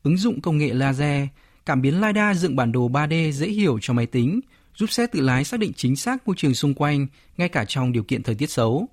Ứng 0.03 0.17
dụng 0.17 0.41
công 0.41 0.57
nghệ 0.57 0.73
laser, 0.73 1.27
cảm 1.65 1.81
biến 1.81 2.01
LiDAR 2.01 2.37
dựng 2.37 2.55
bản 2.55 2.71
đồ 2.71 2.89
3D 2.89 3.31
dễ 3.31 3.47
hiểu 3.47 3.79
cho 3.81 3.93
máy 3.93 4.05
tính, 4.05 4.39
giúp 4.75 4.91
xe 4.91 5.07
tự 5.07 5.21
lái 5.21 5.43
xác 5.43 5.59
định 5.59 5.71
chính 5.75 5.95
xác 5.95 6.27
môi 6.27 6.35
trường 6.35 6.55
xung 6.55 6.73
quanh 6.73 7.07
ngay 7.37 7.49
cả 7.49 7.65
trong 7.65 7.91
điều 7.91 8.03
kiện 8.03 8.23
thời 8.23 8.35
tiết 8.35 8.49
xấu. 8.49 8.87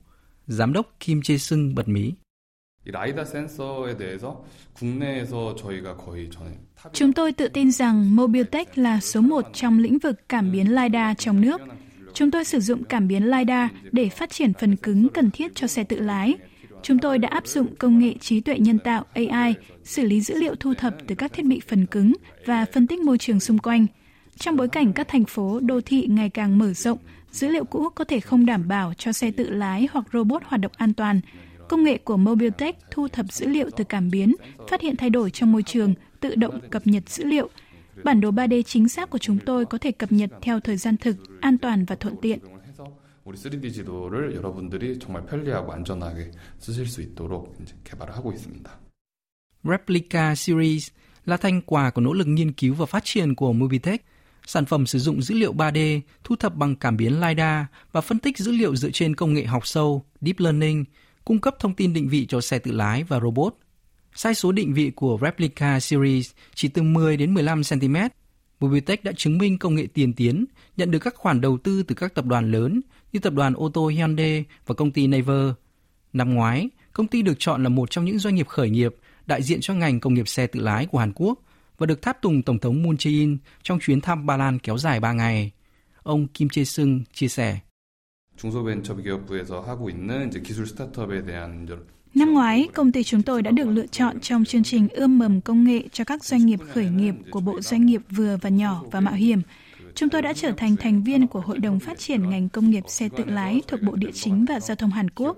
Giám 0.47 0.73
đốc 0.73 0.95
Kim 1.01 1.21
Jae 1.21 1.37
Sung 1.37 1.75
bật 1.75 1.89
mí. 1.89 2.13
Chúng 6.93 7.13
tôi 7.13 7.33
tự 7.33 7.49
tin 7.49 7.73
rằng 7.73 8.17
Mobiltech 8.17 8.79
là 8.79 9.01
số 9.01 9.21
một 9.21 9.45
trong 9.53 9.79
lĩnh 9.79 9.99
vực 9.99 10.29
cảm 10.29 10.53
biến 10.53 10.75
LiDAR 10.75 11.17
trong 11.19 11.41
nước. 11.41 11.61
Chúng 12.15 12.31
tôi 12.31 12.45
sử 12.45 12.61
dụng 12.61 12.85
cảm 12.85 13.09
biến 13.09 13.31
LiDAR 13.31 13.71
để 13.93 14.09
phát 14.09 14.31
triển 14.31 14.53
phần 14.53 14.77
cứng 14.77 15.09
cần 15.09 15.31
thiết 15.31 15.55
cho 15.55 15.67
xe 15.67 15.85
tự 15.85 16.01
lái. 16.01 16.35
Chúng 16.83 16.99
tôi 16.99 17.19
đã 17.19 17.29
áp 17.29 17.47
dụng 17.47 17.77
công 17.77 17.99
nghệ 17.99 18.15
trí 18.21 18.41
tuệ 18.41 18.59
nhân 18.59 18.79
tạo 18.79 19.05
AI, 19.13 19.55
xử 19.85 20.03
lý 20.03 20.21
dữ 20.21 20.35
liệu 20.35 20.55
thu 20.55 20.75
thập 20.75 20.95
từ 21.07 21.15
các 21.15 21.33
thiết 21.33 21.47
bị 21.47 21.61
phần 21.69 21.87
cứng 21.87 22.13
và 22.47 22.67
phân 22.73 22.87
tích 22.87 23.01
môi 23.01 23.19
trường 23.19 23.41
xung 23.41 23.59
quanh. 23.59 23.87
Trong 24.37 24.57
bối 24.57 24.69
cảnh 24.69 24.93
các 24.93 25.09
thành 25.09 25.25
phố, 25.25 25.61
đô 25.61 25.81
thị 25.81 26.07
ngày 26.11 26.31
càng 26.31 26.59
mở 26.59 26.73
rộng, 26.73 26.99
dữ 27.31 27.49
liệu 27.49 27.65
cũ 27.65 27.89
có 27.95 28.05
thể 28.05 28.21
không 28.21 28.47
đảm 28.47 28.69
bảo 28.69 28.95
cho 28.99 29.13
xe 29.13 29.31
tự 29.31 29.51
lái 29.51 29.89
hoặc 29.93 30.05
robot 30.13 30.43
hoạt 30.45 30.61
động 30.61 30.73
an 30.77 30.95
toàn. 30.95 31.21
Công 31.70 31.84
nghệ 31.84 31.98
của 31.98 32.18
Mobiltech 32.18 32.76
thu 32.92 33.08
thập 33.08 33.32
dữ 33.32 33.48
liệu 33.48 33.70
từ 33.78 33.84
cảm 33.84 34.10
biến, 34.10 34.36
phát 34.70 34.82
hiện 34.82 34.96
thay 34.96 35.10
đổi 35.10 35.32
trong 35.32 35.52
môi 35.52 35.64
trường, 35.64 35.94
tự 36.20 36.36
động 36.36 36.60
cập 36.70 36.88
nhật 36.88 37.10
dữ 37.10 37.24
liệu. 37.24 37.50
Bản 38.04 38.22
đồ 38.22 38.32
3D 38.32 38.62
chính 38.62 38.90
xác 38.90 39.10
của 39.10 39.18
chúng 39.18 39.40
tôi 39.40 39.66
có 39.66 39.78
thể 39.78 39.92
cập 39.92 40.12
nhật 40.12 40.30
theo 40.42 40.60
thời 40.60 40.78
gian 40.78 40.98
thực, 40.98 41.16
an 41.42 41.58
toàn 41.58 41.86
và 41.86 41.96
thuận 41.96 42.16
tiện. 42.22 42.40
우리 43.26 43.38
3D 43.38 43.74
지도를 43.74 44.36
여러분들이 44.36 45.00
정말 45.00 45.26
편리하고 45.26 45.74
안전하게 45.74 46.32
쓰실 46.60 46.86
수 46.86 47.02
있도록 47.02 47.56
이제 47.62 47.74
개발을 47.84 48.16
하고 48.16 48.32
있습니다. 48.34 48.72
Replica 49.64 50.36
Series 50.36 50.92
là 51.26 51.38
thành 51.38 51.62
quả 51.62 51.90
của 51.90 52.02
nỗ 52.02 52.14
lực 52.14 52.28
nghiên 52.28 52.52
cứu 52.52 52.74
và 52.74 52.86
phát 52.86 53.04
triển 53.04 53.36
của 53.36 53.54
Mobitech 53.54 54.06
Sản 54.48 54.66
phẩm 54.66 54.86
sử 54.86 55.00
dụng 55.00 55.22
dữ 55.22 55.36
liệu 55.36 55.54
3D 55.54 56.02
thu 56.24 56.36
thập 56.36 56.56
bằng 56.56 56.76
cảm 56.76 56.98
biến 56.98 57.22
LiDAR 57.22 57.66
và 57.92 58.02
phân 58.02 58.20
tích 58.20 58.38
dữ 58.38 58.52
liệu 58.52 58.76
dựa 58.76 58.90
trên 58.90 59.16
công 59.16 59.34
nghệ 59.34 59.46
học 59.46 59.68
sâu, 59.68 60.06
Deep 60.22 60.40
Learning, 60.40 60.86
cung 61.25 61.41
cấp 61.41 61.57
thông 61.59 61.75
tin 61.75 61.93
định 61.93 62.09
vị 62.09 62.27
cho 62.27 62.41
xe 62.41 62.59
tự 62.59 62.73
lái 62.73 63.05
và 63.05 63.21
robot. 63.21 63.55
Sai 64.15 64.35
số 64.35 64.53
định 64.53 64.75
vị 64.75 64.91
của 64.91 65.19
Replica 65.23 65.81
Series 65.81 66.31
chỉ 66.55 66.69
từ 66.69 66.83
10 66.83 67.17
đến 67.17 67.35
15 67.35 67.63
cm. 67.71 67.97
Mobitech 68.61 69.05
đã 69.05 69.13
chứng 69.17 69.39
minh 69.39 69.59
công 69.59 69.75
nghệ 69.75 69.87
tiên 69.95 70.13
tiến, 70.13 70.45
nhận 70.77 70.91
được 70.91 70.99
các 70.99 71.15
khoản 71.17 71.41
đầu 71.41 71.59
tư 71.59 71.83
từ 71.83 71.95
các 71.95 72.15
tập 72.15 72.27
đoàn 72.27 72.51
lớn 72.51 72.81
như 73.13 73.21
tập 73.21 73.33
đoàn 73.33 73.55
ô 73.55 73.69
tô 73.69 73.87
Hyundai 73.89 74.45
và 74.67 74.75
công 74.75 74.91
ty 74.91 75.07
Naver. 75.07 75.53
Năm 76.13 76.35
ngoái, 76.35 76.69
công 76.93 77.07
ty 77.07 77.23
được 77.23 77.35
chọn 77.39 77.63
là 77.63 77.69
một 77.69 77.91
trong 77.91 78.05
những 78.05 78.19
doanh 78.19 78.35
nghiệp 78.35 78.49
khởi 78.49 78.71
nghiệp 78.71 78.95
đại 79.27 79.43
diện 79.43 79.61
cho 79.61 79.75
ngành 79.75 80.01
công 80.01 80.15
nghiệp 80.15 80.29
xe 80.29 80.47
tự 80.47 80.61
lái 80.61 80.87
của 80.87 80.99
Hàn 80.99 81.13
Quốc 81.15 81.39
và 81.79 81.87
được 81.87 82.03
tháp 82.03 82.23
tùng 82.23 82.43
Tổng 82.43 82.59
thống 82.59 82.83
Moon 82.83 82.95
Jae-in 82.95 83.37
trong 83.63 83.79
chuyến 83.81 84.01
thăm 84.01 84.27
Ba 84.27 84.37
Lan 84.37 84.59
kéo 84.59 84.79
dài 84.79 85.01
3 85.01 85.13
ngày. 85.13 85.51
Ông 86.03 86.29
Kim 86.29 86.49
Jae-sung 86.49 87.01
chia 87.13 87.29
sẻ. 87.29 87.59
Năm 92.15 92.33
ngoái, 92.33 92.69
công 92.75 92.93
ty 92.93 93.03
chúng 93.03 93.23
tôi 93.23 93.43
đã 93.43 93.51
được 93.51 93.69
lựa 93.69 93.87
chọn 93.87 94.21
trong 94.21 94.45
chương 94.45 94.65
trình 94.65 94.89
ươm 94.89 95.19
mầm 95.19 95.41
công 95.41 95.65
nghệ 95.65 95.83
cho 95.93 96.05
các 96.05 96.25
doanh 96.25 96.47
nghiệp 96.47 96.61
khởi 96.75 96.89
nghiệp 96.89 97.15
của 97.31 97.41
Bộ 97.41 97.61
Doanh 97.61 97.87
nghiệp 97.87 98.01
vừa 98.11 98.37
và 98.43 98.49
nhỏ 98.49 98.83
và 98.91 99.01
mạo 99.01 99.15
hiểm– 99.15 99.43
Chúng 99.95 100.09
tôi 100.09 100.23
đã 100.23 100.33
trở 100.33 100.53
thành 100.53 100.77
thành 100.77 101.03
viên 101.03 101.27
của 101.27 101.41
Hội 101.41 101.59
đồng 101.59 101.81
Phát 101.81 101.99
triển 101.99 102.31
ngành 102.31 102.49
công 102.49 102.71
nghiệp 102.71 102.85
xe 102.89 103.09
tự 103.17 103.25
lái 103.25 103.63
thuộc 103.69 103.83
Bộ 103.83 103.97
Địa 103.97 104.11
chính 104.15 104.45
và 104.45 104.61
Giao 104.61 104.77
thông 104.77 104.91
Hàn 104.91 105.11
Quốc. 105.11 105.37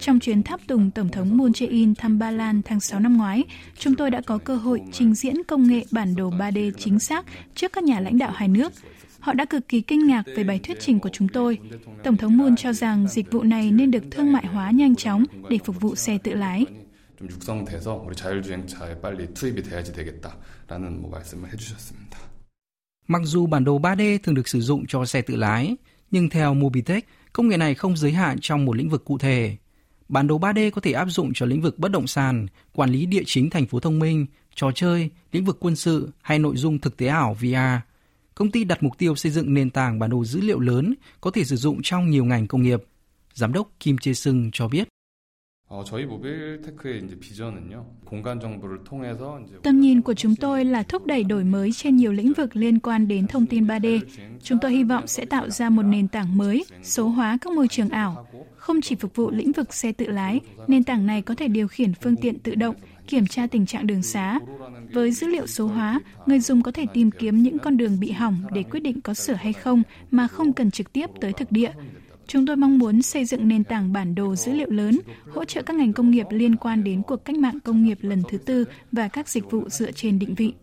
Trong 0.00 0.20
chuyến 0.20 0.42
tháp 0.42 0.60
tùng 0.66 0.90
Tổng 0.90 1.08
thống 1.08 1.36
Moon 1.36 1.50
Jae-in 1.50 1.94
thăm 1.94 2.18
Ba 2.18 2.30
Lan 2.30 2.62
tháng 2.64 2.80
6 2.80 3.00
năm 3.00 3.16
ngoái, 3.16 3.44
chúng 3.78 3.94
tôi 3.94 4.10
đã 4.10 4.20
có 4.26 4.38
cơ 4.38 4.56
hội 4.56 4.80
trình 4.92 5.14
diễn 5.14 5.42
công 5.42 5.68
nghệ 5.68 5.84
bản 5.90 6.14
đồ 6.16 6.30
3D 6.30 6.72
chính 6.78 6.98
xác 6.98 7.26
trước 7.54 7.72
các 7.72 7.84
nhà 7.84 8.00
lãnh 8.00 8.18
đạo 8.18 8.30
hai 8.34 8.48
nước. 8.48 8.72
Họ 9.21 9.33
đã 9.33 9.45
cực 9.45 9.67
kỳ 9.67 9.81
kinh 9.81 10.07
ngạc 10.07 10.23
về 10.35 10.43
bài 10.43 10.59
thuyết 10.63 10.77
trình 10.79 10.99
của 10.99 11.09
chúng 11.13 11.27
tôi. 11.27 11.59
Tổng 12.03 12.17
thống 12.17 12.37
Moon 12.37 12.55
cho 12.55 12.73
rằng 12.73 13.07
dịch 13.07 13.31
vụ 13.31 13.43
này 13.43 13.71
nên 13.71 13.91
được 13.91 14.03
thương 14.11 14.31
mại 14.31 14.45
hóa 14.47 14.71
nhanh 14.71 14.95
chóng 14.95 15.23
để 15.49 15.59
phục 15.65 15.81
vụ 15.81 15.95
xe 15.95 16.17
tự 16.17 16.33
lái. 16.33 16.65
좀 17.17 17.27
육성돼서 17.29 17.95
우리 18.05 18.15
자율주행차에 18.15 19.01
빨리 19.01 19.33
투입이 19.33 19.63
돼야지 19.63 19.91
되겠다라는 19.91 21.01
뭐 21.01 21.09
말씀을 21.09 21.51
해주셨습니다. 21.51 22.17
Mặc 23.07 23.21
dù 23.25 23.47
bản 23.47 23.63
đồ 23.63 23.79
3D 23.79 24.19
thường 24.23 24.35
được 24.35 24.47
sử 24.47 24.61
dụng 24.61 24.85
cho 24.87 25.05
xe 25.05 25.21
tự 25.21 25.35
lái, 25.35 25.75
nhưng 26.11 26.29
theo 26.29 26.53
Mobitech, 26.53 27.07
công 27.33 27.47
nghệ 27.47 27.57
này 27.57 27.75
không 27.75 27.97
giới 27.97 28.11
hạn 28.11 28.37
trong 28.41 28.65
một 28.65 28.75
lĩnh 28.75 28.89
vực 28.89 29.05
cụ 29.05 29.17
thể. 29.17 29.57
Bản 30.09 30.27
đồ 30.27 30.39
3D 30.39 30.71
có 30.71 30.81
thể 30.81 30.91
áp 30.91 31.05
dụng 31.05 31.31
cho 31.33 31.45
lĩnh 31.45 31.61
vực 31.61 31.79
bất 31.79 31.91
động 31.91 32.07
sản, 32.07 32.47
quản 32.73 32.89
lý 32.89 33.05
địa 33.05 33.23
chính 33.25 33.49
thành 33.49 33.65
phố 33.65 33.79
thông 33.79 33.99
minh, 33.99 34.25
trò 34.55 34.71
chơi, 34.75 35.09
lĩnh 35.31 35.45
vực 35.45 35.57
quân 35.59 35.75
sự 35.75 36.11
hay 36.21 36.39
nội 36.39 36.57
dung 36.57 36.79
thực 36.79 36.97
tế 36.97 37.07
ảo 37.07 37.33
VR. 37.33 37.81
Công 38.34 38.50
ty 38.50 38.64
đặt 38.64 38.82
mục 38.82 38.98
tiêu 38.98 39.16
xây 39.16 39.32
dựng 39.32 39.54
nền 39.54 39.70
tảng 39.70 39.98
bản 39.98 40.10
đồ 40.10 40.24
dữ 40.24 40.40
liệu 40.40 40.60
lớn 40.60 40.94
có 41.20 41.30
thể 41.30 41.44
sử 41.44 41.56
dụng 41.56 41.82
trong 41.82 42.10
nhiều 42.10 42.24
ngành 42.24 42.46
công 42.46 42.62
nghiệp. 42.62 42.84
Giám 43.34 43.52
đốc 43.52 43.70
Kim 43.80 43.98
Chê 43.98 44.14
Sung 44.14 44.50
cho 44.52 44.68
biết. 44.68 44.88
Tầm 49.62 49.80
nhìn 49.80 50.02
của 50.02 50.14
chúng 50.14 50.36
tôi 50.36 50.64
là 50.64 50.82
thúc 50.82 51.06
đẩy 51.06 51.24
đổi 51.24 51.44
mới 51.44 51.72
trên 51.72 51.96
nhiều 51.96 52.12
lĩnh 52.12 52.32
vực 52.32 52.56
liên 52.56 52.78
quan 52.78 53.08
đến 53.08 53.26
thông 53.26 53.46
tin 53.46 53.66
3D. 53.66 54.00
Chúng 54.42 54.58
tôi 54.62 54.72
hy 54.72 54.84
vọng 54.84 55.06
sẽ 55.06 55.24
tạo 55.24 55.50
ra 55.50 55.70
một 55.70 55.82
nền 55.82 56.08
tảng 56.08 56.38
mới, 56.38 56.64
số 56.82 57.08
hóa 57.08 57.38
các 57.40 57.52
môi 57.52 57.68
trường 57.68 57.88
ảo. 57.88 58.28
Không 58.56 58.80
chỉ 58.80 58.94
phục 58.94 59.16
vụ 59.16 59.30
lĩnh 59.30 59.52
vực 59.52 59.74
xe 59.74 59.92
tự 59.92 60.06
lái, 60.06 60.40
nền 60.66 60.84
tảng 60.84 61.06
này 61.06 61.22
có 61.22 61.34
thể 61.34 61.48
điều 61.48 61.68
khiển 61.68 61.94
phương 61.94 62.16
tiện 62.16 62.38
tự 62.38 62.54
động, 62.54 62.74
kiểm 63.11 63.27
tra 63.27 63.47
tình 63.47 63.65
trạng 63.65 63.87
đường 63.87 64.03
xá. 64.03 64.39
Với 64.93 65.11
dữ 65.11 65.27
liệu 65.27 65.47
số 65.47 65.67
hóa, 65.67 66.01
người 66.25 66.39
dùng 66.39 66.61
có 66.61 66.71
thể 66.71 66.85
tìm 66.93 67.11
kiếm 67.11 67.43
những 67.43 67.59
con 67.59 67.77
đường 67.77 67.99
bị 67.99 68.11
hỏng 68.11 68.37
để 68.53 68.63
quyết 68.63 68.79
định 68.79 69.01
có 69.01 69.13
sửa 69.13 69.33
hay 69.33 69.53
không 69.53 69.83
mà 70.11 70.27
không 70.27 70.53
cần 70.53 70.71
trực 70.71 70.93
tiếp 70.93 71.09
tới 71.21 71.33
thực 71.33 71.51
địa. 71.51 71.71
Chúng 72.27 72.45
tôi 72.45 72.55
mong 72.55 72.79
muốn 72.79 73.01
xây 73.01 73.25
dựng 73.25 73.47
nền 73.47 73.63
tảng 73.63 73.93
bản 73.93 74.15
đồ 74.15 74.35
dữ 74.35 74.51
liệu 74.53 74.69
lớn, 74.69 74.99
hỗ 75.33 75.45
trợ 75.45 75.61
các 75.61 75.75
ngành 75.75 75.93
công 75.93 76.11
nghiệp 76.11 76.25
liên 76.29 76.55
quan 76.55 76.83
đến 76.83 77.01
cuộc 77.01 77.25
cách 77.25 77.37
mạng 77.37 77.59
công 77.63 77.83
nghiệp 77.83 77.97
lần 78.01 78.23
thứ 78.29 78.37
tư 78.37 78.65
và 78.91 79.07
các 79.07 79.29
dịch 79.29 79.51
vụ 79.51 79.69
dựa 79.69 79.91
trên 79.91 80.19
định 80.19 80.35
vị. 80.35 80.53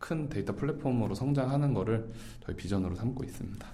큰 0.00 0.28
데이터 0.30 0.56
플랫폼으로 0.56 1.14
성장하는 1.14 1.74
거를 1.74 2.08
저희 2.44 2.56
비전으로 2.56 2.96
삼고 2.96 3.22
있습니다. 3.22 3.73